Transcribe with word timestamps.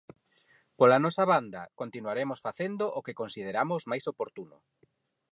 Pola 0.79 0.95
nosa 1.03 1.25
banda, 1.31 1.61
continuaremos 1.81 2.39
facendo 2.45 2.85
o 2.97 2.99
que 3.05 3.17
consideramos 3.21 3.81
máis 3.91 4.03
oportuno. 4.11 4.57